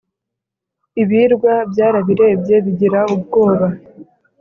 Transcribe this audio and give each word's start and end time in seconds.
Ibirwa 1.01 1.53
byarabirebye 1.71 2.55
bigira 2.65 2.99
ubwoba, 3.13 3.67